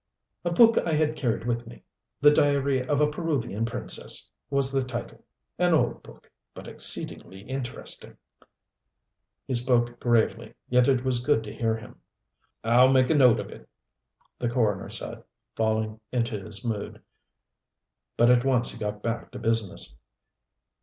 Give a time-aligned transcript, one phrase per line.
[0.43, 1.83] "A book I had carried with me.
[2.21, 5.23] 'The diary of a Peruvian Princess' was the title.
[5.59, 8.17] An old book but exceedingly interesting."
[9.45, 11.99] He spoke gravely, yet it was good to hear him.
[12.63, 13.69] "I'll make a note of it,"
[14.39, 15.23] the coroner said,
[15.55, 17.03] falling into his mood.
[18.17, 19.93] But at once he got back to business.